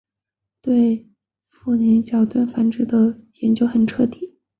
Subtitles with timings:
[0.63, 1.07] 对
[1.47, 4.39] 富纳角箱鲀的繁殖的研究很彻底。